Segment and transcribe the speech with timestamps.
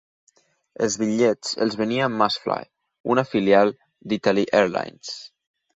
[0.85, 2.59] Els bitllets els venia MustFly,
[3.17, 3.77] una filial
[4.09, 5.19] d'ItAli Airlines.